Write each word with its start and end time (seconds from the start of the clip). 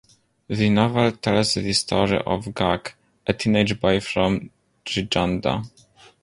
The 0.47 0.67
novel 0.71 1.11
tells 1.11 1.53
the 1.53 1.73
story 1.73 2.17
of 2.17 2.45
Gack, 2.55 2.93
a 3.27 3.33
teenage 3.33 3.79
boy 3.79 3.99
from 3.99 4.49
Giganda. 4.83 5.69